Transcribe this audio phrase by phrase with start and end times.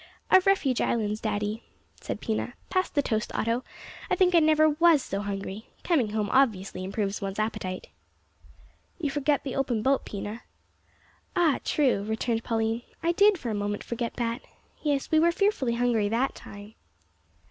[0.31, 1.61] "Of Refuge Islands, daddy,"
[2.01, 3.63] said Pina; "pass the toast, Otto,
[4.09, 5.67] I think I never was so hungry.
[5.83, 7.89] Coming home obviously improves one's appetite."
[8.97, 10.41] "You forget the open boat, Pina."
[11.35, 14.41] "Ah, true," returned Pauline, "I did for a moment forget that.
[14.81, 16.73] Yes, we were fearfully hungry that time."